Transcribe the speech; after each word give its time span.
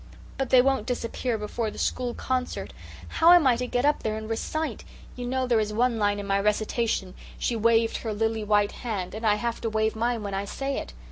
"But 0.39 0.49
they 0.49 0.63
won't 0.63 0.87
disappear 0.87 1.37
before 1.37 1.69
the 1.69 1.77
school 1.77 2.15
concert. 2.15 2.73
How 3.07 3.33
am 3.33 3.45
I 3.45 3.55
to 3.57 3.67
get 3.67 3.85
up 3.85 4.01
there 4.01 4.17
and 4.17 4.27
recite? 4.27 4.83
You 5.15 5.27
know 5.27 5.45
there 5.45 5.59
is 5.59 5.71
one 5.71 5.99
line 5.99 6.17
in 6.17 6.25
my 6.25 6.39
recitation, 6.39 7.13
'She 7.37 7.55
waved 7.55 7.97
her 7.97 8.11
lily 8.11 8.43
white 8.43 8.71
hand,' 8.71 9.13
and 9.13 9.27
I 9.27 9.35
have 9.35 9.61
to 9.61 9.69
wave 9.69 9.95
mine 9.95 10.23
when 10.23 10.33
I 10.33 10.45
say 10.45 10.77
it. 10.79 10.93